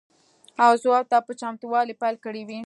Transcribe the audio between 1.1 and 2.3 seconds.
ته په چتموالي پیل